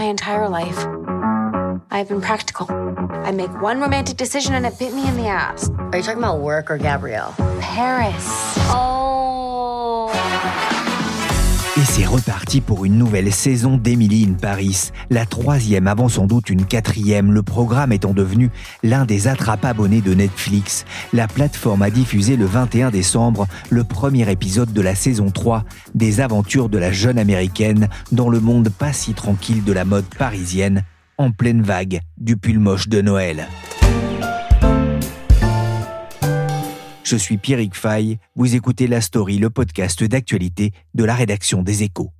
[0.00, 0.78] My entire life,
[1.90, 2.66] I've been practical.
[2.70, 5.68] I make one romantic decision and it bit me in the ass.
[5.68, 7.34] Are you talking about work or Gabrielle?
[7.60, 8.24] Paris.
[8.72, 8.99] Oh.
[12.06, 17.32] Reparti pour une nouvelle saison d'Emily in Paris, la troisième avant sans doute une quatrième,
[17.32, 18.50] le programme étant devenu
[18.82, 20.84] l'un des attrape-abonnés de Netflix.
[21.12, 26.20] La plateforme a diffusé le 21 décembre le premier épisode de la saison 3 des
[26.20, 30.84] aventures de la jeune américaine dans le monde pas si tranquille de la mode parisienne,
[31.18, 33.46] en pleine vague du pull moche de Noël.
[37.10, 41.82] Je suis Pierrick Fay, vous écoutez La Story, le podcast d'actualité de la rédaction des
[41.82, 42.12] Échos.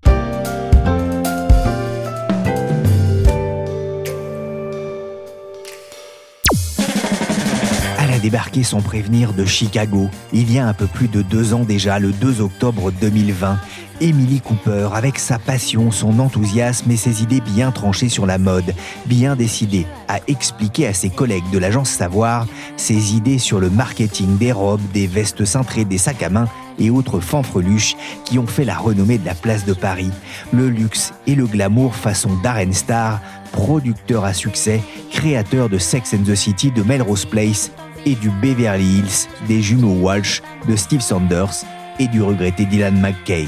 [8.23, 11.99] Débarqué sans prévenir de Chicago, il y a un peu plus de deux ans déjà,
[11.99, 13.59] le 2 octobre 2020.
[14.03, 18.75] Emily Cooper, avec sa passion, son enthousiasme et ses idées bien tranchées sur la mode,
[19.07, 22.47] bien décidée à expliquer à ses collègues de l'agence Savoir
[22.77, 26.91] ses idées sur le marketing des robes, des vestes cintrées, des sacs à main et
[26.91, 30.11] autres fanfreluches qui ont fait la renommée de la place de Paris.
[30.53, 33.21] Le luxe et le glamour façon Darren Star,
[33.53, 37.71] producteur à succès, créateur de Sex and the City, de Melrose Place
[38.07, 41.65] et du Beverly Hills, des jumeaux Walsh, de Steve Sanders
[41.99, 43.47] et du regretté Dylan McKay.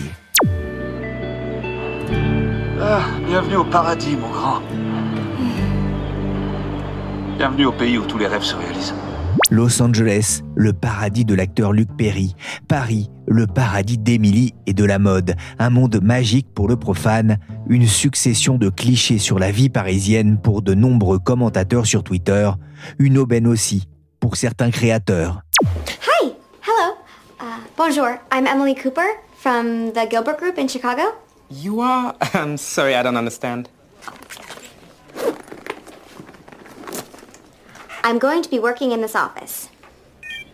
[2.80, 4.60] Ah, bienvenue au paradis, mon grand.
[7.38, 8.94] Bienvenue au pays où tous les rêves se réalisent.
[9.50, 12.34] Los Angeles, le paradis de l'acteur Luc Perry.
[12.68, 15.34] Paris, le paradis d'Emily et de la mode.
[15.58, 17.38] Un monde magique pour le profane.
[17.68, 22.50] Une succession de clichés sur la vie parisienne pour de nombreux commentateurs sur Twitter.
[22.98, 23.88] Une aubaine aussi
[24.22, 25.42] pour certains créateurs.
[25.62, 26.96] Hi, hello.
[27.40, 31.12] Uh, bonjour, I'm Emily Cooper from the Gilbert Group in Chicago.
[31.50, 32.14] You are?
[32.32, 33.68] I'm sorry, I don't understand.
[38.04, 39.68] I'm going to be working in this office.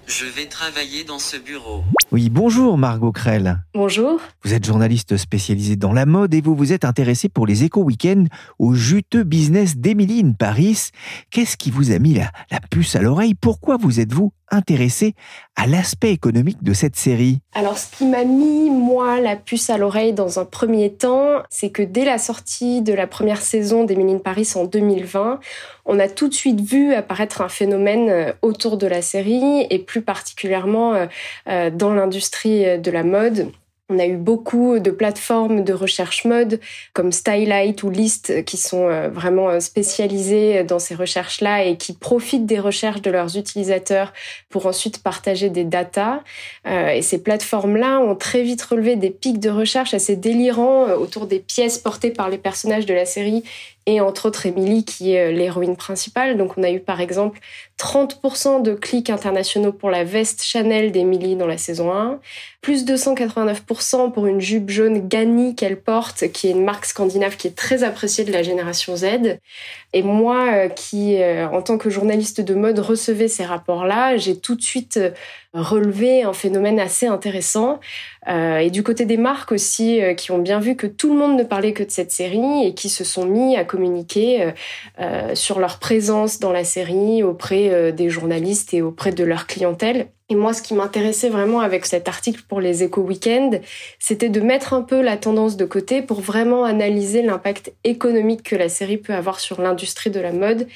[0.06, 1.84] Je vais travailler dans ce bureau.
[2.10, 3.58] Oui, bonjour Margot Krell.
[3.74, 4.18] Bonjour.
[4.42, 7.82] Vous êtes journaliste spécialisée dans la mode et vous vous êtes intéressée pour les éco
[7.82, 8.24] week-ends
[8.58, 10.88] au juteux business d'Emily in Paris.
[11.30, 13.34] Qu'est-ce qui vous a mis la, la puce à l'oreille?
[13.34, 15.14] Pourquoi vous êtes-vous intéressé
[15.56, 17.40] à l'aspect économique de cette série?
[17.54, 21.70] Alors, ce qui m'a mis, moi, la puce à l'oreille dans un premier temps, c'est
[21.70, 25.40] que dès la sortie de la première saison d'Emily in Paris en 2020,
[25.84, 29.78] on a tout de suite vu apparaître un phénomène euh, autour de la série et
[29.78, 31.06] plus particulièrement euh,
[31.48, 33.52] euh, dans l'industrie de la mode.
[33.90, 36.60] On a eu beaucoup de plateformes de recherche mode
[36.92, 41.94] comme Stylight ou List qui sont euh, vraiment euh, spécialisées dans ces recherches-là et qui
[41.94, 44.12] profitent des recherches de leurs utilisateurs
[44.50, 46.20] pour ensuite partager des datas.
[46.66, 51.26] Euh, et ces plateformes-là ont très vite relevé des pics de recherche assez délirants autour
[51.26, 53.42] des pièces portées par les personnages de la série
[53.88, 56.36] et entre autres Emily qui est l'héroïne principale.
[56.36, 57.40] Donc on a eu par exemple
[57.78, 62.20] 30% de clics internationaux pour la veste Chanel d'Emily dans la saison 1,
[62.60, 67.46] plus 289% pour une jupe jaune Ganni qu'elle porte, qui est une marque scandinave qui
[67.46, 69.38] est très appréciée de la génération Z.
[69.92, 74.38] Et moi, euh, qui euh, en tant que journaliste de mode recevais ces rapports-là, j'ai
[74.38, 75.10] tout de suite euh,
[75.54, 77.80] relevé un phénomène assez intéressant.
[78.28, 81.44] Et du côté des marques aussi, qui ont bien vu que tout le monde ne
[81.44, 84.52] parlait que de cette série et qui se sont mis à communiquer
[85.34, 90.08] sur leur présence dans la série auprès des journalistes et auprès de leur clientèle.
[90.30, 93.60] Et moi, ce qui m'intéressait vraiment avec cet article pour les éco weekends
[93.98, 98.56] c'était de mettre un peu la tendance de côté pour vraiment analyser l'impact économique que
[98.56, 100.68] la série peut avoir sur l'industrie de la mode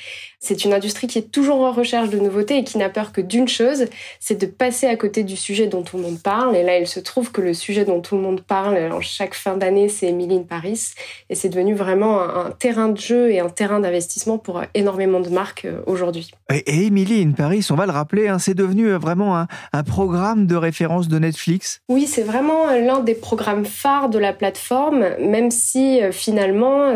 [0.42, 3.20] c'est une industrie qui est toujours en recherche de nouveautés et qui n'a peur que
[3.20, 3.86] d'une chose,
[4.18, 6.56] c'est de passer à côté du sujet dont tout le monde parle.
[6.56, 9.34] Et là, il se trouve que le sujet dont tout le monde parle en chaque
[9.34, 10.94] fin d'année, c'est Emily in Paris.
[11.30, 15.28] Et c'est devenu vraiment un, terrain de jeu et un terrain d'investissement pour énormément de
[15.28, 16.32] marques euh, aujourd'hui.
[16.52, 20.46] Et, Emily in Paris, on va le rappeler, hein, c'est devenu euh, vraiment un, programme
[20.46, 21.80] de référence de Netflix.
[21.88, 26.92] Oui, c'est vraiment euh, l'un des programmes phares de la plateforme, même si finalement,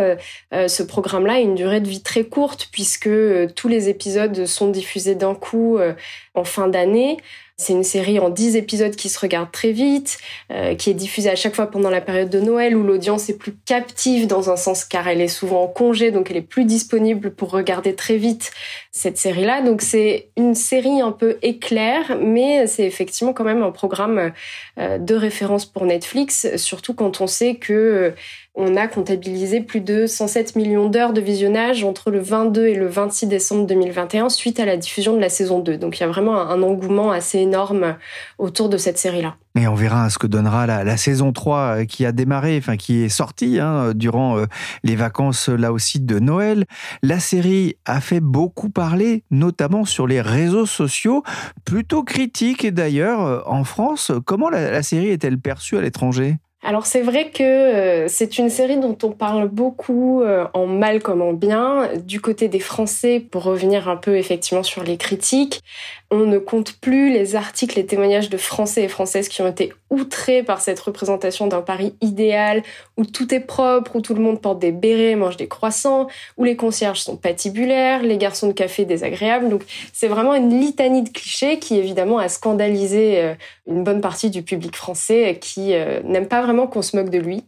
[0.52, 3.08] ce programme-là a une durée de vie très courte puisque
[3.44, 5.92] tous les épisodes sont diffusés d'un coup euh,
[6.34, 7.18] en fin d'année.
[7.58, 10.18] C'est une série en 10 épisodes qui se regarde très vite,
[10.52, 13.38] euh, qui est diffusée à chaque fois pendant la période de Noël où l'audience est
[13.38, 16.66] plus captive dans un sens car elle est souvent en congé, donc elle est plus
[16.66, 18.50] disponible pour regarder très vite
[18.92, 19.62] cette série-là.
[19.62, 24.32] Donc c'est une série un peu éclair, mais c'est effectivement quand même un programme
[24.78, 28.12] euh, de référence pour Netflix, surtout quand on sait que
[28.56, 32.86] on a comptabilisé plus de 107 millions d'heures de visionnage entre le 22 et le
[32.86, 35.76] 26 décembre 2021 suite à la diffusion de la saison 2.
[35.76, 37.96] Donc il y a vraiment un engouement assez énorme
[38.38, 39.36] autour de cette série-là.
[39.58, 43.02] Et on verra ce que donnera la, saison 3 euh, qui a démarré, enfin qui
[43.02, 44.46] est sortie hein, durant euh,
[44.84, 46.64] les vacances là aussi de Noël.
[47.02, 51.22] La série a fait beaucoup parler, notamment sur les réseaux sociaux,
[51.66, 54.12] plutôt critiques d'ailleurs euh, en France.
[54.24, 56.36] Comment la série est-elle perçue à l'étranger?
[56.66, 61.00] Alors c'est vrai que euh, c'est une série dont on parle beaucoup euh, en mal
[61.00, 61.88] comme en bien.
[62.04, 65.62] Du côté des Français, pour revenir un peu effectivement sur les critiques,
[66.10, 69.72] on ne compte plus les articles, les témoignages de Français et Françaises qui ont été
[69.90, 72.62] outrés par cette représentation d'un Paris idéal
[72.96, 76.44] où tout est propre, où tout le monde porte des bérets, mange des croissants, où
[76.44, 79.48] les concierges sont patibulaires, les garçons de café désagréables.
[79.48, 79.62] Donc
[79.92, 83.34] c'est vraiment une litanie de clichés qui évidemment a scandalisé euh,
[83.66, 85.72] une bonne partie du public français qui
[86.04, 87.44] n'aime pas vraiment qu'on se moque de lui.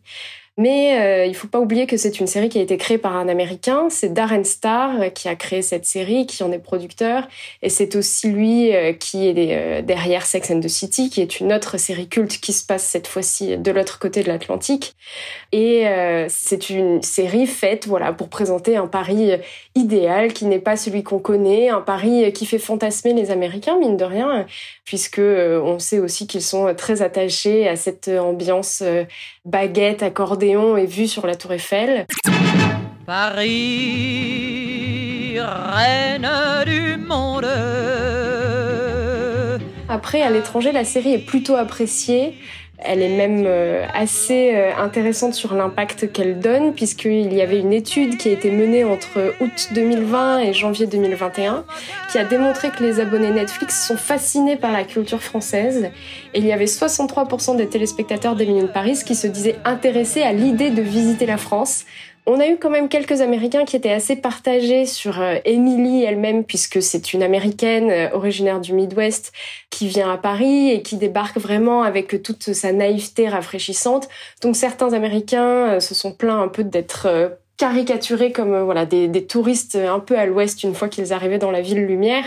[0.59, 3.17] Mais euh, il faut pas oublier que c'est une série qui a été créée par
[3.17, 3.87] un Américain.
[3.91, 7.29] C'est Darren Star qui a créé cette série, qui en est producteur.
[7.63, 11.39] Et c'est aussi lui euh, qui est euh, derrière Sex and the City, qui est
[11.39, 14.97] une autre série culte qui se passe cette fois-ci de l'autre côté de l'Atlantique.
[15.53, 19.31] Et euh, c'est une série faite voilà, pour présenter un Paris
[19.77, 23.97] idéal qui n'est pas celui qu'on connaît, un Paris qui fait fantasmer les Américains, mine
[23.97, 24.45] de rien,
[24.85, 28.83] puisque on sait aussi qu'ils sont très attachés à cette ambiance
[29.45, 30.03] baguette,
[30.49, 32.07] accordéon et vue sur la Tour Eiffel.
[33.05, 33.49] Paris,
[35.39, 36.31] reine
[36.65, 37.47] du monde.
[39.89, 42.35] Après, à l'étranger, la série est plutôt appréciée.
[42.81, 47.73] Elle est même euh, assez euh, intéressante sur l'impact qu'elle donne, puisqu'il y avait une
[47.73, 51.65] étude qui a été menée entre août 2020 et janvier 2021,
[52.13, 55.91] qui a démontré que les abonnés Netflix sont fascinés par la culture française.
[56.35, 60.71] Et il y avait 63% des téléspectateurs d'Emily Paris qui se disaient intéressés à l'idée
[60.71, 61.85] de visiter la France,
[62.29, 66.45] on a eu quand même quelques Américains qui étaient assez partagés sur euh, Emily elle-même,
[66.45, 69.33] puisque c'est une Américaine euh, originaire du Midwest
[69.71, 74.09] qui vient à Paris et qui débarque vraiment avec toute sa naïveté rafraîchissante.
[74.43, 79.27] Donc certains Américains euh, se sont plaints un peu d'être caricaturés comme voilà des, des,
[79.27, 82.23] touristes un peu à l'ouest une fois qu'ils arrivaient dans la ville lumière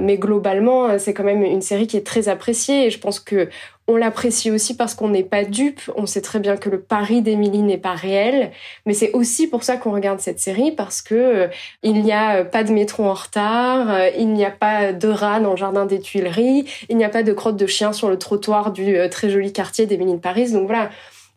[0.00, 3.48] mais globalement c'est quand même une série qui est très appréciée et je pense que
[3.88, 5.80] on l'apprécie aussi parce qu'on n'est pas dupe.
[5.96, 8.52] On sait très bien que le pari d'Émilie n'est pas réel,
[8.86, 11.48] mais c'est aussi pour ça qu'on regarde cette série parce que euh,
[11.82, 15.08] il n'y a euh, pas de métro en retard, euh, il n'y a pas de
[15.08, 18.08] rats dans le jardin des Tuileries, il n'y a pas de crotte de chien sur
[18.08, 20.52] le trottoir du très joli quartier d'Émilie de Paris.
[20.52, 20.90] Donc voilà,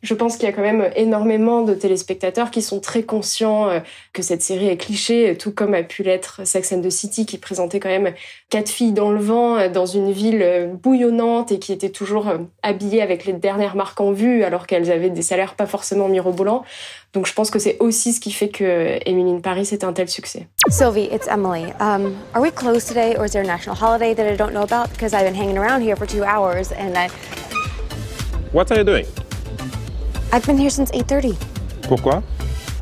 [0.05, 3.79] je pense qu'il y a quand même énormément de téléspectateurs qui sont très conscients euh,
[4.13, 7.39] que cette série est cliché, tout comme a pu l'être Sex and the City, qui
[7.39, 8.13] présentait quand même
[8.49, 12.31] quatre filles dans le vent, euh, dans une ville euh, bouillonnante et qui étaient toujours
[12.61, 16.63] habillées avec les dernières marques en vue, alors qu'elles avaient des salaires pas forcément mirobolants.
[17.13, 19.93] Donc je pense que c'est aussi ce qui fait que Emily in Paris est un
[19.93, 20.47] tel succès.
[20.69, 21.73] Sylvie, it's Emily.
[21.79, 24.63] Um, are we closed today or is there a national holiday that I don't know
[24.63, 24.91] about?
[24.91, 27.09] Because I've been hanging around here for two hours and I...
[28.51, 29.24] What are you doing?
[30.35, 31.37] I've been here since 8:30.
[31.87, 32.21] Pourquoi?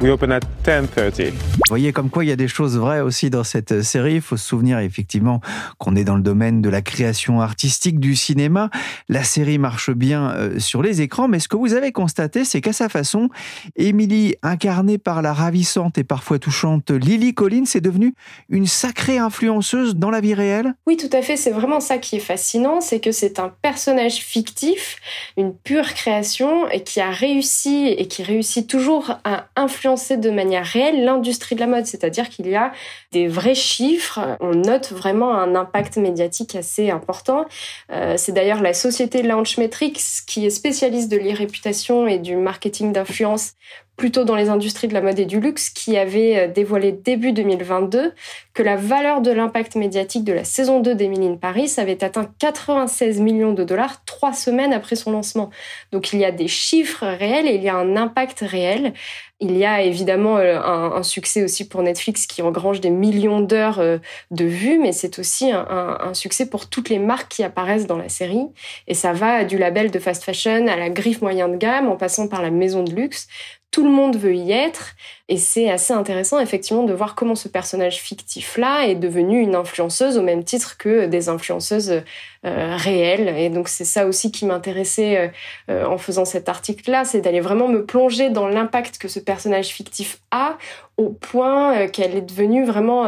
[0.04, 1.32] We open at 10:30.
[1.32, 4.16] Vous voyez comme quoi il y a des choses vraies aussi dans cette série.
[4.16, 5.40] Il faut se souvenir effectivement
[5.78, 8.70] qu'on est dans le domaine de la création artistique du cinéma.
[9.08, 12.60] La série marche bien euh, sur les écrans, mais ce que vous avez constaté, c'est
[12.60, 13.30] qu'à sa façon,
[13.78, 18.14] Emily, incarnée par la ravissante et parfois touchante Lily Collins, est devenue
[18.50, 20.76] une sacrée influenceuse dans la vie réelle.
[20.86, 21.38] Oui, tout à fait.
[21.38, 24.98] C'est vraiment ça qui est fascinant, c'est que c'est un personnage fictif,
[25.38, 30.66] une pure création, et qui a réussi et qui réussit toujours à influencer de manière
[30.66, 32.72] réelle l'industrie de la mode, c'est-à-dire qu'il y a
[33.12, 37.46] des vrais chiffres, on note vraiment un impact médiatique assez important.
[37.92, 43.54] Euh, c'est d'ailleurs la société Launchmetrics qui est spécialiste de l'irréputation et du marketing d'influence
[43.96, 47.32] plutôt dans les industries de la mode et du luxe, qui avait euh, dévoilé début
[47.32, 48.14] 2022
[48.54, 52.30] que la valeur de l'impact médiatique de la saison 2 d'Emily in Paris avait atteint
[52.40, 55.50] 96 millions de dollars trois semaines après son lancement.
[55.92, 58.94] Donc il y a des chiffres réels et il y a un impact réel.
[59.40, 63.80] Il y a évidemment euh, un, succès aussi pour Netflix qui engrange des millions d'heures
[63.80, 63.98] euh,
[64.32, 68.10] de vues, mais c'est aussi un, succès pour toutes les marques qui apparaissent dans la
[68.10, 68.48] série.
[68.88, 71.98] Et ça va du label de fast fashion à la griffe moyen de gamme en
[71.98, 73.28] passant par la maison de luxe
[73.74, 74.96] tout le monde veut y être.
[75.30, 80.18] Et c'est assez intéressant, effectivement, de voir comment ce personnage fictif-là est devenu une influenceuse
[80.18, 82.04] au même titre que des influenceuses
[82.46, 83.30] euh, réelles.
[83.38, 85.28] Et donc, c'est ça aussi qui m'intéressait euh,
[85.70, 89.70] euh, en faisant cet article-là, c'est d'aller vraiment me plonger dans l'impact que ce personnage
[89.70, 90.58] fictif a
[90.98, 93.06] au point qu'elle est devenue vraiment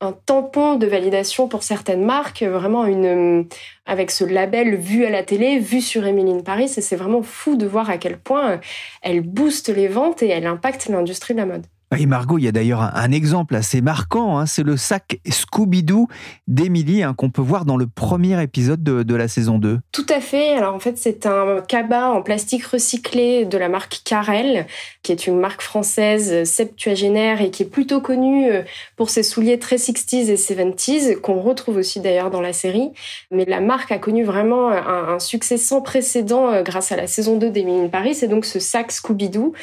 [0.00, 3.46] un tampon de validation pour certaines marques, vraiment une
[3.86, 7.56] avec ce label vu à la télé, vu sur Emily Paris, et c'est vraiment fou
[7.56, 8.60] de voir à quel point
[9.02, 11.66] elle booste les ventes et elle impacte l'industrie de la mode.
[11.96, 16.06] Et Margot, il y a d'ailleurs un, exemple assez marquant, hein, c'est le sac Scooby-Doo
[16.46, 19.78] d'Emily hein, qu'on peut voir dans le premier épisode de, la saison 2.
[19.90, 24.02] Tout à fait, alors en fait c'est un cabas en plastique recyclé de la marque
[24.04, 24.66] Carel,
[25.02, 28.62] qui est une marque française septuagénaire et qui est plutôt connue euh,
[28.96, 32.90] pour ses souliers très 60s et 70s, qu'on retrouve aussi d'ailleurs dans la série.
[33.30, 37.38] Mais la marque a connu vraiment un, succès sans précédent euh, grâce à la saison
[37.38, 39.54] 2 d'Emily Paris, c'est donc ce sac Scooby-Doo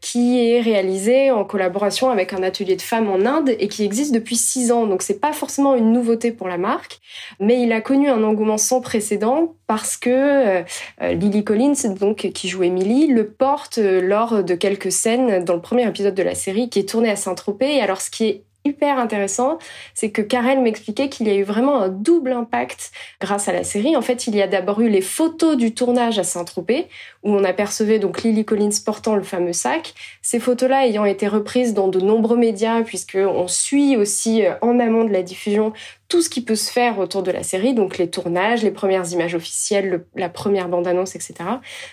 [0.00, 1.73] qui est réalisé en collaboration
[2.10, 4.86] avec un atelier de femmes en Inde et qui existe depuis six ans.
[4.86, 7.00] Donc c'est pas forcément une nouveauté pour la marque,
[7.40, 10.62] mais il a connu un engouement sans précédent parce que euh,
[11.00, 15.60] Lily Collins, donc qui joue Emily, le porte euh, lors de quelques scènes dans le
[15.60, 17.76] premier épisode de la série qui est tourné à Saint-Tropez.
[17.76, 19.58] Et alors ce qui est hyper intéressant,
[19.92, 23.62] c'est que Karel m'expliquait qu'il y a eu vraiment un double impact grâce à la
[23.62, 23.96] série.
[23.96, 26.88] En fait, il y a d'abord eu les photos du tournage à Saint-Tropez,
[27.22, 29.94] où on apercevait donc Lily Collins portant le fameux sac.
[30.22, 35.04] Ces photos-là ayant été reprises dans de nombreux médias, puisqu'on suit aussi euh, en amont
[35.04, 35.72] de la diffusion
[36.08, 39.10] tout ce qui peut se faire autour de la série, donc les tournages, les premières
[39.12, 41.34] images officielles, la première bande-annonce, etc.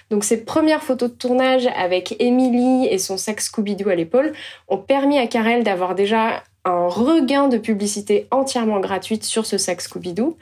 [0.10, 4.34] Donc ces premières photos de tournage avec Emily et son sac Scooby-Doo à l'épaule
[4.68, 9.82] ont permis à Karel d'avoir déjà un regain de publicité entièrement gratuite sur ce sac
[9.82, 10.38] Scooby-Doo.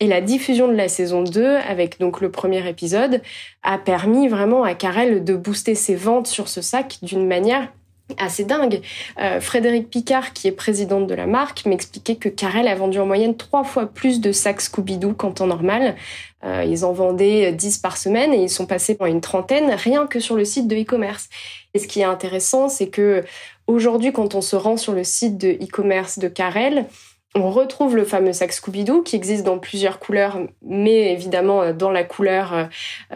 [0.00, 3.22] Et la diffusion de la saison 2, avec donc le premier épisode,
[3.62, 7.68] a permis vraiment à Karel de booster ses ventes sur ce sac d'une manière
[8.18, 8.82] assez dingue.
[9.20, 13.06] Euh, Frédéric Picard, qui est présidente de la marque, m'expliquait que Karel a vendu en
[13.06, 15.96] moyenne trois fois plus de sacs Scooby-Doo qu'en temps normal.
[16.44, 20.06] Euh, ils en vendaient 10 par semaine et ils sont passés pour une trentaine rien
[20.06, 21.28] que sur le site de e-commerce.
[21.74, 23.24] Et ce qui est intéressant, c'est que
[23.66, 26.86] aujourd'hui, quand on se rend sur le site de e-commerce de Karel,
[27.34, 31.90] on retrouve le fameux sac Scooby-Doo qui existe dans plusieurs couleurs, mais évidemment euh, dans
[31.90, 32.64] la couleur euh,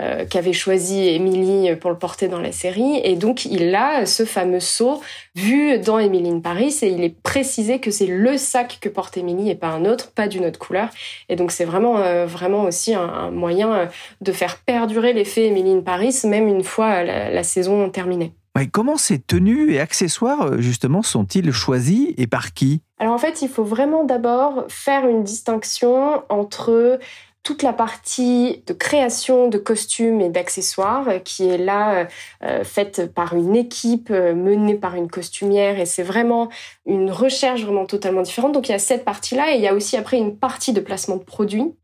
[0.00, 3.00] euh, qu'avait choisi Emily pour le porter dans la série.
[3.04, 5.02] Et donc il a ce fameux seau
[5.34, 9.18] vu dans Emily in Paris et il est précisé que c'est le sac que porte
[9.18, 10.88] Emily et pas un autre, pas d'une autre couleur.
[11.28, 11.96] Et donc c'est vraiment
[12.26, 13.88] vraiment aussi un, moyen
[14.20, 18.32] de faire perdurer l'effet Emily in Paris même une fois la, la saison terminée.
[18.64, 22.80] Comment ces tenues et accessoires justement sont-ils choisis et par qui?
[22.98, 26.98] Alors en fait, il faut vraiment d'abord faire une distinction entre
[27.46, 32.08] toute la partie de création de costumes et d'accessoires qui est là
[32.42, 35.78] euh, faite par une équipe euh, menée par une costumière.
[35.78, 36.48] Et c'est vraiment
[36.86, 38.52] une recherche vraiment totalement différente.
[38.52, 40.80] Donc il y a cette partie-là et il y a aussi après une partie de
[40.80, 41.74] placement de produits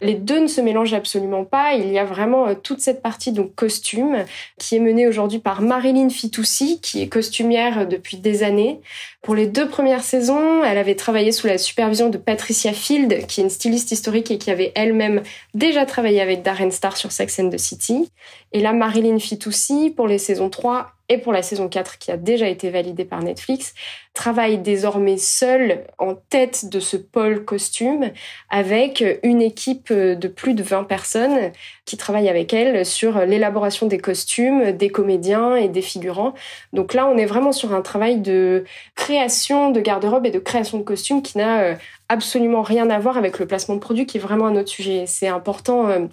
[0.00, 1.74] les deux ne se mélangent absolument pas.
[1.74, 4.24] Il y a vraiment euh, toute cette partie donc costume
[4.58, 8.80] qui est menée aujourd'hui par Marilyn Fitoussi, qui est costumière depuis des années.
[9.22, 13.40] Pour les deux premières saisons, elle avait travaillé sous la supervision de Patricia Field, qui
[13.40, 15.22] est une styliste historique et qui avait elle-même
[15.54, 18.10] déjà travaillé avec Darren Star sur Sex and the City.
[18.52, 22.16] Et là, Marilyn Fitoussi, pour les saisons 3 et pour la saison 4 qui a
[22.16, 23.74] déjà été validée par Netflix,
[24.14, 28.10] travaille désormais seule en tête de ce pôle costume
[28.48, 31.52] avec une équipe de plus de 20 personnes
[31.84, 36.34] qui travaillent avec elle sur l'élaboration des costumes, des comédiens et des figurants.
[36.72, 38.64] Donc là, on est vraiment sur un travail de
[38.94, 41.74] création de garde-robe et de création de costumes qui n'a euh,
[42.08, 45.04] absolument rien à voir avec le placement de produits qui est vraiment un autre sujet.
[45.06, 46.06] C'est important euh,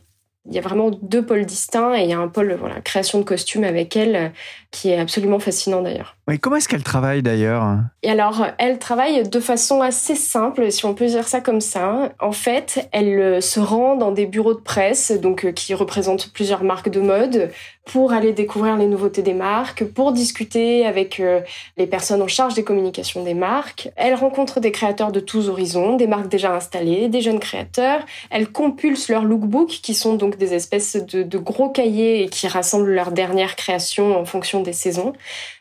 [0.47, 3.19] il y a vraiment deux pôles distincts et il y a un pôle voilà création
[3.19, 4.33] de costumes avec elle
[4.71, 6.16] qui est absolument fascinant d'ailleurs.
[6.29, 7.77] Oui, comment est-ce qu'elle travaille d'ailleurs?
[8.03, 12.11] Et alors, elle travaille de façon assez simple, si on peut dire ça comme ça.
[12.19, 16.33] En fait, elle euh, se rend dans des bureaux de presse, donc euh, qui représentent
[16.33, 17.49] plusieurs marques de mode,
[17.85, 21.39] pour aller découvrir les nouveautés des marques, pour discuter avec euh,
[21.77, 23.89] les personnes en charge des communications des marques.
[23.95, 28.01] Elle rencontre des créateurs de tous horizons, des marques déjà installées, des jeunes créateurs.
[28.29, 32.49] Elle compulse leurs lookbooks, qui sont donc des espèces de, de gros cahiers et qui
[32.49, 35.13] rassemblent leurs dernières créations en fonction des saisons.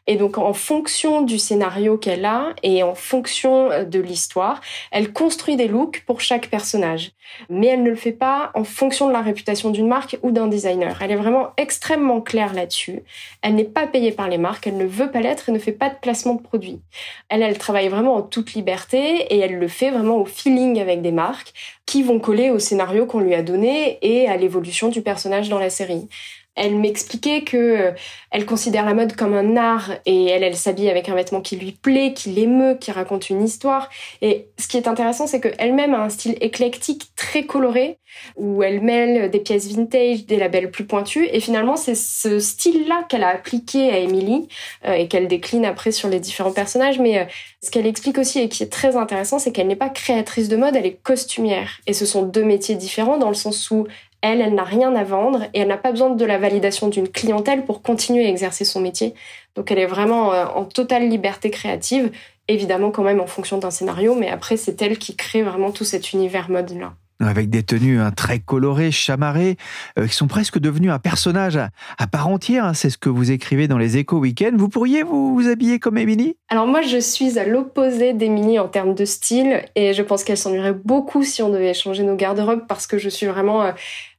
[0.07, 4.61] Et donc, en fonction du scénario qu'elle a et en fonction euh, de l'histoire,
[4.91, 7.13] elle construit des looks pour chaque personnage.
[7.49, 10.47] Mais elle ne le fait pas en fonction de la réputation d'une marque ou d'un
[10.47, 10.97] designer.
[11.03, 13.03] Elle est vraiment extrêmement claire là-dessus.
[13.43, 15.73] Elle n'est pas payée par les marques, elle ne veut pas l'être et ne fait
[15.73, 16.81] pas de placement de produits.
[17.29, 21.03] Elle, elle travaille vraiment en toute liberté et elle le fait vraiment au feeling avec
[21.03, 21.53] des marques
[21.85, 25.59] qui vont coller au scénario qu'on lui a donné et à l'évolution du personnage dans
[25.59, 26.09] la série.
[26.57, 27.93] Elle m'expliquait que euh,
[28.31, 31.57] elle considère la mode comme un art et elle, elle s'habille avec un vêtement qui
[31.57, 33.89] lui plaît, qui l'émeut, qui raconte une histoire.
[34.23, 37.99] Et ce qui est intéressant, c'est qu'elle-même a un style éclectique très coloré
[38.37, 41.29] où elle mêle des pièces vintage, des labels plus pointus.
[41.33, 44.49] Et finalement, c'est ce style-là qu'elle a appliqué à Emily
[44.87, 46.99] euh, et qu'elle décline après sur les différents personnages.
[46.99, 47.25] Mais euh,
[47.63, 50.57] ce qu'elle explique aussi et qui est très intéressant, c'est qu'elle n'est pas créatrice de
[50.57, 51.81] mode, elle est costumière.
[51.87, 53.87] Et ce sont deux métiers différents dans le sens où
[54.23, 57.08] elle, elle n'a rien à vendre et elle n'a pas besoin de la validation d'une
[57.08, 59.14] clientèle pour continuer à exercer son métier.
[59.54, 62.11] Donc elle est vraiment euh, en totale liberté créative,
[62.49, 65.85] évidemment quand même en fonction d'un scénario, mais après c'est elle qui crée vraiment tout
[65.85, 69.56] cet univers mode-là avec des tenues hein, très colorées, chamarrées,
[69.99, 72.64] euh, qui sont presque devenues un personnage à, part entière.
[72.64, 72.75] Hein.
[72.75, 74.52] c'est ce que vous écrivez dans les Échos Week-end.
[74.54, 76.37] Vous pourriez vous, habiller comme Émilie?
[76.49, 80.37] Alors moi, je suis à l'opposé d'Émilie en termes de style, et je pense qu'elle
[80.37, 83.73] s'ennuierait beaucoup si on devait changer nos garde-robes, parce que je suis vraiment euh,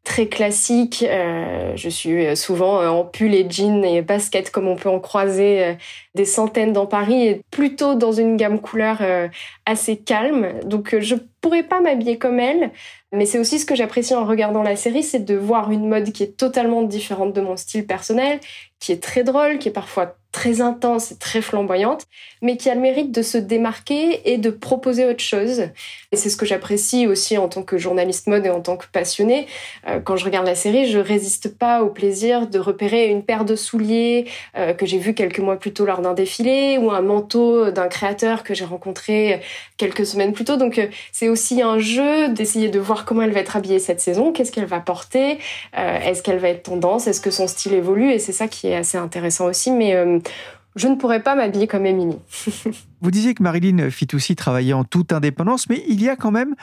[0.07, 1.03] très classique.
[1.07, 5.75] Euh, je suis souvent en pull et jeans et baskets comme on peut en croiser
[6.15, 9.01] des centaines dans Paris et plutôt dans une gamme couleur
[9.65, 10.61] assez calme.
[10.63, 12.71] Donc je pourrais pas m'habiller comme elle,
[13.11, 16.11] mais c'est aussi ce que j'apprécie en regardant la série, c'est de voir une mode
[16.11, 18.39] qui est totalement différente de mon style personnel,
[18.79, 22.05] qui est très drôle, qui est parfois très intense et très flamboyante,
[22.41, 25.69] mais qui a le mérite de se démarquer et de proposer autre chose.
[26.11, 28.85] Et c'est ce que j'apprécie aussi en tant que journaliste mode et en tant que
[28.91, 29.47] passionnée.
[29.87, 33.45] Euh, quand je regarde la série, je résiste pas au plaisir de repérer une paire
[33.45, 34.25] de souliers
[34.57, 37.87] euh, que j'ai vu quelques mois plus tôt lors d'un défilé ou un manteau d'un
[37.87, 39.41] créateur que j'ai rencontré
[39.77, 40.57] quelques semaines plus tôt.
[40.57, 44.01] Donc euh, c'est aussi un jeu d'essayer de voir comment elle va être habillée cette
[44.01, 45.39] saison, qu'est-ce qu'elle va porter,
[45.73, 48.75] est-ce qu'elle va être tendance, est-ce que son style évolue et c'est ça qui est
[48.75, 49.71] assez intéressant aussi.
[49.71, 49.95] Mais
[50.77, 52.19] je ne pourrais pas m'habiller comme Émilie.
[53.01, 56.55] Vous disiez que Marilyn Fitoussi travaillait en toute indépendance, mais il y a quand même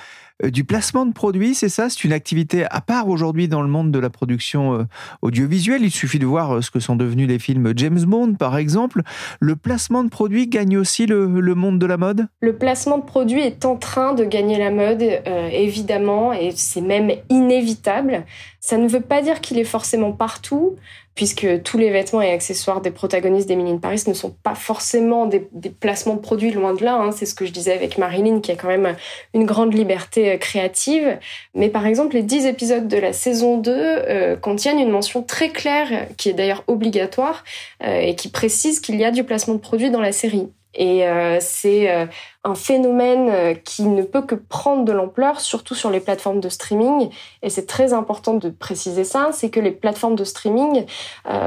[0.42, 1.88] euh, du placement de produits, c'est ça?
[1.88, 4.84] C'est une activité à part aujourd'hui dans le monde de la production euh,
[5.22, 5.82] audiovisuelle.
[5.82, 9.02] Il suffit de voir euh, ce que sont devenus les films James Bond, par exemple.
[9.38, 12.26] Le placement de produits gagne aussi le, monde de la mode?
[12.40, 15.02] Le placement de produits est en train de gagner la mode,
[15.52, 18.24] évidemment, et c'est même inévitable.
[18.60, 20.76] Ça ne veut pas dire qu'il est forcément partout,
[21.14, 25.26] puisque tous les vêtements et accessoires des protagonistes d'Emily in Paris ne sont pas forcément
[25.26, 26.96] des, placements de produits, loin de là.
[26.96, 27.12] Hein.
[27.12, 28.96] C'est ce que je disais avec Marilyn, qui a quand même
[29.32, 31.18] une grande liberté euh, créative.
[31.54, 35.50] Mais par exemple, les 10 épisodes de la saison 2 euh, contiennent une mention très
[35.50, 37.44] claire, qui est d'ailleurs obligatoire,
[37.84, 40.48] euh, et qui précise qu'il y a du placement de produits dans la série.
[40.76, 42.06] Et euh, c'est euh,
[42.42, 46.48] un phénomène euh, qui ne peut que prendre de l'ampleur, surtout sur les plateformes de
[46.48, 47.10] streaming.
[47.42, 50.84] Et c'est très important de préciser ça, c'est que les plateformes de streaming,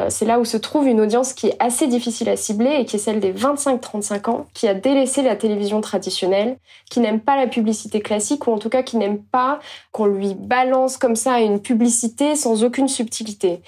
[0.10, 2.96] c'est là où se trouve une audience qui est assez difficile à cibler et qui
[2.96, 6.58] est celle des 25-35 ans, qui a délaissé la télévision traditionnelle,
[6.90, 9.60] qui n'aime pas la publicité classique, ou en tout cas qui n'aime pas
[9.92, 13.62] qu'on lui balance comme ça une publicité sans aucune subtilité.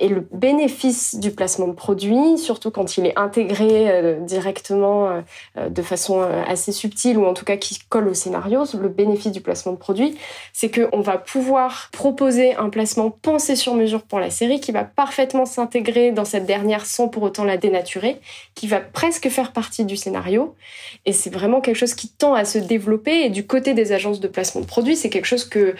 [0.00, 5.20] Et le bénéfice du placement de produit, surtout quand il est intégré euh, directement euh,
[5.56, 9.32] euh, de façon assez subtile ou en tout cas qui colle au scénario, le bénéfice
[9.32, 10.16] du placement de produit,
[10.52, 14.84] c'est qu'on va pouvoir proposer un placement pensé sur mesure pour la série qui va
[14.84, 18.20] parfaitement s'intégrer dans cette dernière sans pour autant la dénaturer,
[18.54, 20.54] qui va presque faire partie du scénario.
[21.06, 23.24] Et c'est vraiment quelque chose qui tend à se développer.
[23.24, 25.74] Et du côté des agences de placement de produits, c'est quelque chose que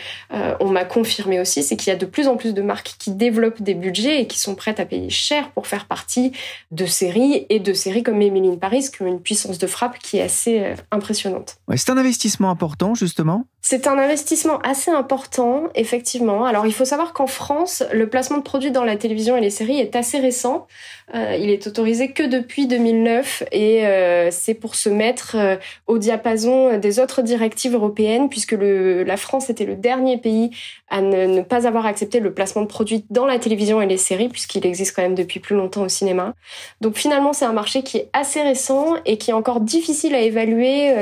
[0.61, 3.13] on m'a confirmé aussi, c'est qu'il y a de plus en plus de marques qui
[3.13, 6.33] développent des budgets et qui sont prêtes à payer cher pour faire partie
[6.71, 10.19] de séries et de séries comme Emily Paris qui ont une puissance de frappe qui
[10.19, 11.57] est assez euh, impressionnante.
[11.77, 16.47] c'est un investissement important justement c'est un investissement assez important, effectivement.
[16.47, 19.51] Alors, il faut savoir qu'en France, le placement de produits dans la télévision et les
[19.51, 20.67] séries est assez récent.
[21.15, 25.99] Euh, il est autorisé que depuis 2009 et euh, c'est pour se mettre euh, au
[25.99, 30.51] diapason des autres directives européennes, puisque la France était le dernier pays
[30.89, 34.31] à ne, pas avoir accepté le placement de produits dans la télévision et les séries,
[34.31, 36.33] puisqu'il existe quand même depuis plus longtemps au cinéma.
[36.81, 40.21] Donc, finalement, c'est un marché qui est assez récent et qui est encore difficile à
[40.21, 40.95] évaluer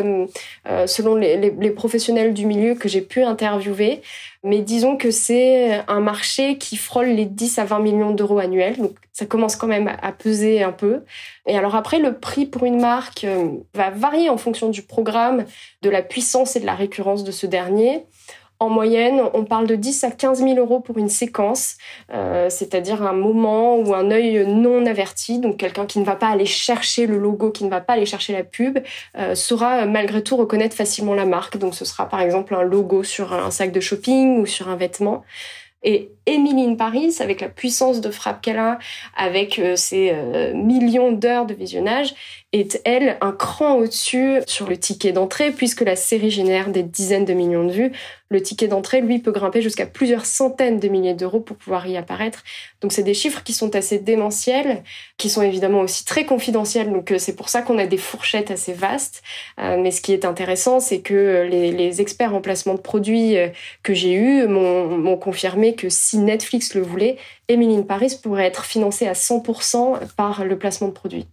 [0.86, 4.02] selon les professionnels du milieu que j'ai pu interviewer.
[4.42, 8.76] Mais disons que c'est un marché qui frôle les 10 à 20 millions d'euros annuels.
[8.76, 11.02] Donc ça commence quand même à peser un peu.
[11.46, 15.44] Et alors après, le prix pour une marque euh, va varier en fonction du programme,
[15.82, 18.04] de la puissance et de la récurrence de ce dernier.
[18.58, 21.76] En moyenne, on parle de 10 à 15 000 euros pour une séquence,
[22.12, 26.28] euh, c'est-à-dire un moment où un œil non averti, donc quelqu'un qui ne va pas
[26.28, 28.78] aller chercher le logo, qui ne va pas aller chercher la pub,
[29.18, 31.58] euh, saura malgré tout reconnaître facilement la marque.
[31.58, 34.76] Donc ce sera par exemple un logo sur un sac de shopping ou sur un
[34.76, 35.22] vêtement.
[35.82, 38.78] Et Emily in Paris, avec la puissance de frappe qu'elle a,
[39.16, 42.14] avec euh, ses euh, millions d'heures de visionnage,
[42.52, 47.24] est, elle, un cran au-dessus sur le ticket d'entrée, puisque la série génère des dizaines
[47.24, 47.92] de millions de vues.
[48.28, 51.96] Le ticket d'entrée, lui, peut grimper jusqu'à plusieurs centaines de milliers d'euros pour pouvoir y
[51.96, 52.42] apparaître.
[52.80, 54.82] Donc c'est des chiffres qui sont assez démentiels,
[55.16, 58.50] qui sont évidemment aussi très confidentiels, donc euh, c'est pour ça qu'on a des fourchettes
[58.50, 59.22] assez vastes.
[59.58, 63.36] mais ce qui est intéressant, c'est que les, les, experts en placement de produits
[63.82, 67.16] que j'ai eus m'ont confirmé que si Netflix le voulait,
[67.48, 71.26] Emily Paris pourrait être financée à 100% par le placement de produits.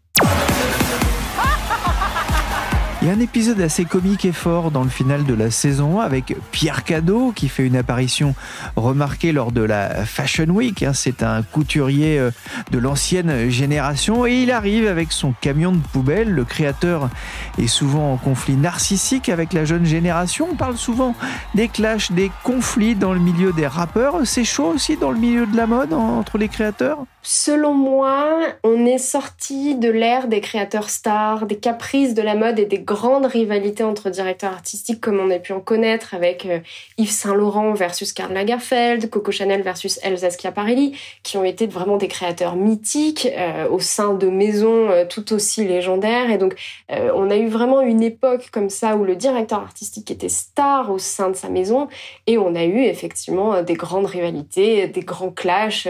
[3.03, 5.99] Il y a un épisode assez comique et fort dans le final de la saison
[5.99, 8.33] avec Pierre Cadeau qui fait une apparition
[8.77, 10.83] remarquée lors de la Fashion Week.
[10.83, 10.93] Hein.
[10.93, 12.31] C'est un couturier euh,
[12.71, 16.29] de l'ancienne génération et il arrive avec son camion de poubelle.
[16.29, 17.09] Le créateur
[17.57, 20.47] est souvent en conflit narcissique avec la jeune génération.
[20.53, 21.13] On parle souvent
[21.55, 24.21] des clashs, des conflits dans le milieu des rappeurs.
[24.23, 26.99] C'est chaud aussi dans le milieu de la mode entre les créateurs?
[27.25, 32.59] Selon moi, on est sorti de l'ère des créateurs stars, des caprices de la mode
[32.59, 36.59] et des grandes rivalités entre directeurs artistiques comme on a pu en connaître avec euh,
[36.97, 41.95] Yves Saint Laurent versus Karl Lagerfeld, Coco Chanel versus Elsa Schiaparelli, qui ont été vraiment
[41.95, 46.29] des créateurs mythiques euh, au sein de maisons euh, tout aussi légendaires.
[46.29, 46.55] Et donc,
[46.89, 50.99] on a eu vraiment une époque comme ça où le directeur artistique était star au
[50.99, 51.87] sein de sa maison
[52.27, 55.87] et on a eu effectivement des grandes rivalités, des grands clashs,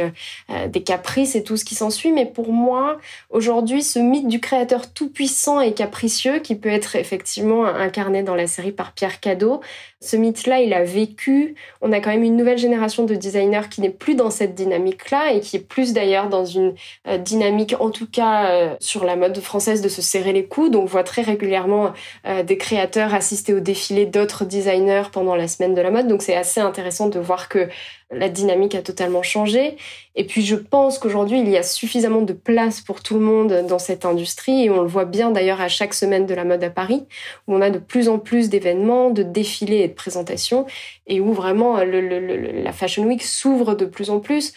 [0.68, 2.12] des caprices et tout ce qui s'ensuit.
[2.12, 2.98] Mais pour moi,
[3.30, 8.48] aujourd'hui, ce mythe du créateur tout-puissant et capricieux, qui peut être effectivement incarné dans la
[8.48, 9.62] série par Pierre Cadeau,
[10.04, 11.56] ce mythe-là, il a vécu.
[11.82, 15.32] On a quand même une nouvelle génération de designers qui n'est plus dans cette dynamique-là
[15.32, 16.76] et qui est plus d'ailleurs dans une
[17.08, 20.76] euh, dynamique, en tout cas euh, sur la mode française, de se serrer les coudes.
[20.76, 21.94] On voit très régulièrement
[22.28, 26.08] euh, des créateurs assister au défilé d'autres designers pendant la semaine de la mode.
[26.08, 27.70] Donc c'est assez intéressant de voir que
[28.16, 29.78] la dynamique a totalement changé.
[30.16, 33.66] Et puis je pense qu'aujourd'hui, il y a suffisamment de place pour tout le monde
[33.68, 36.64] dans cette industrie et on le voit bien d'ailleurs à chaque semaine de la mode
[36.64, 37.06] à Paris,
[37.48, 40.66] où on a de plus en plus d'événements, de défilés et de présentations,
[41.08, 44.54] et où vraiment la Fashion Week s'ouvre de plus en plus.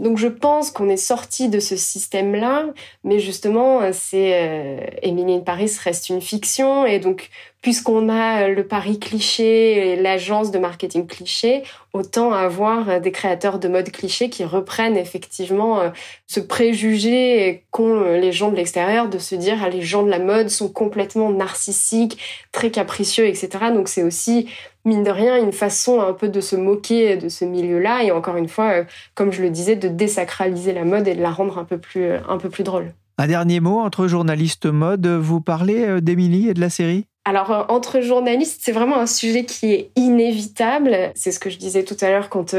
[0.00, 2.64] Donc je pense qu'on est sorti de ce système-là,
[3.04, 7.28] mais justement, c'est euh, Emily in Paris reste une fiction et donc
[7.60, 13.68] puisqu'on a le pari cliché et l'agence de marketing cliché, autant avoir des créateurs de
[13.68, 15.90] mode cliché qui reprennent effectivement euh,
[16.26, 20.18] ce préjugé qu'ont les gens de l'extérieur de se dire ah, les gens de la
[20.18, 22.16] mode sont complètement narcissiques,
[22.52, 23.48] très capricieux, etc.
[23.74, 24.48] Donc c'est aussi
[24.84, 28.36] mine de rien, une façon un peu de se moquer de ce milieu-là et encore
[28.36, 31.58] une fois, euh, comme je le disais, de désacraliser la mode et de la rendre
[31.58, 32.94] un peu plus, euh, un peu plus drôle.
[33.18, 37.06] Un dernier mot entre journalistes mode, vous parlez euh, d'Émilie et de la série?
[37.26, 41.12] Alors, entre journalistes, c'est vraiment un sujet qui est inévitable.
[41.14, 42.54] C'est ce que je disais tout à l'heure quand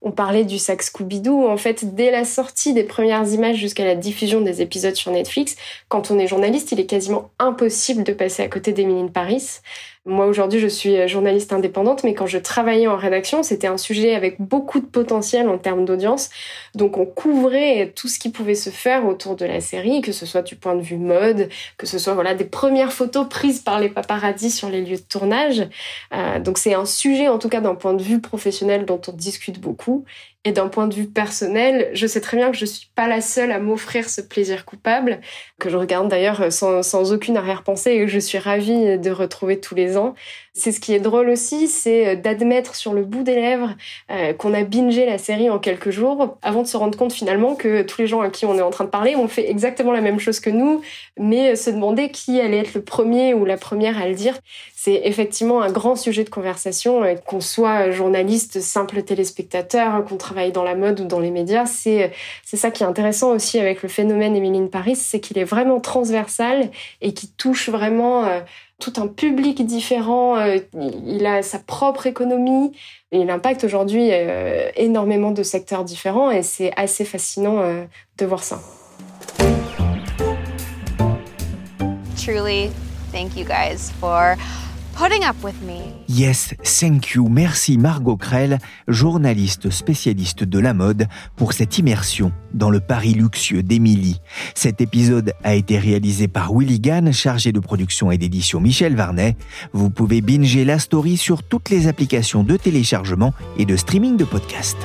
[0.00, 1.48] on parlait du sac Scooby-Doo.
[1.48, 5.56] En fait, dès la sortie des premières images jusqu'à la diffusion des épisodes sur Netflix,
[5.88, 9.60] quand on est journaliste, il est quasiment impossible de passer à côté d'Emily in Paris.
[10.08, 14.14] Moi, aujourd'hui, je suis journaliste indépendante, mais quand je travaillais en rédaction, c'était un sujet
[14.14, 16.30] avec beaucoup de potentiel en termes d'audience.
[16.74, 20.24] Donc, on couvrait tout ce qui pouvait se faire autour de la série, que ce
[20.24, 23.80] soit du point de vue mode, que ce soit voilà des premières photos prises par
[23.80, 25.68] les paparazzis sur les lieux de tournage.
[26.14, 29.12] Euh, donc, c'est un sujet, en tout cas d'un point de vue professionnel, dont on
[29.12, 30.04] discute beaucoup coup
[30.44, 33.20] et d'un point de vue personnel, je sais très bien que je suis pas la
[33.20, 35.20] seule à m'offrir ce plaisir coupable,
[35.58, 39.60] que je regarde d'ailleurs sans, sans aucune arrière-pensée et que je suis ravie de retrouver
[39.60, 40.14] tous les ans.
[40.58, 43.76] C'est ce qui est drôle aussi, c'est d'admettre sur le bout des lèvres
[44.10, 47.54] euh, qu'on a bingé la série en quelques jours, avant de se rendre compte finalement
[47.54, 49.92] que tous les gens à qui on est en train de parler ont fait exactement
[49.92, 50.82] la même chose que nous,
[51.16, 54.36] mais se demander qui allait être le premier ou la première à le dire.
[54.74, 60.52] C'est effectivement un grand sujet de conversation, euh, qu'on soit journaliste, simple téléspectateur, qu'on travaille
[60.52, 61.64] dans la mode ou dans les médias.
[61.66, 62.12] C'est
[62.44, 66.70] ça qui est intéressant aussi avec le phénomène Emily Paris, c'est qu'il est vraiment transversal
[67.00, 68.40] et qui touche vraiment euh,
[68.78, 72.72] tout un public différent, euh, il a sa propre économie,
[73.10, 77.62] et il impacte aujourd'hui euh, énormément de secteurs différents et c'est assez fascinant
[78.18, 78.60] de voir ça.
[82.16, 82.70] Truly,
[83.12, 84.36] thank you guys for
[86.08, 87.28] Yes, thank you.
[87.28, 88.58] Merci Margot Krell,
[88.88, 91.06] journaliste spécialiste de la mode,
[91.36, 94.20] pour cette immersion dans le Paris luxueux d'Émilie.
[94.56, 99.36] Cet épisode a été réalisé par Willy Gann, chargé de production et d'édition Michel Varnet.
[99.72, 104.24] Vous pouvez binger la story sur toutes les applications de téléchargement et de streaming de
[104.24, 104.84] podcasts.